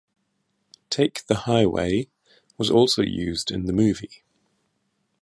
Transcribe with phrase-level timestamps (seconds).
[0.89, 2.07] "Take the Highway"
[2.57, 4.23] was also used in the movie.